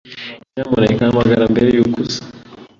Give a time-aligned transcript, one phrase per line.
[0.53, 2.21] Nyamuneka hamagara mbere yuko uza.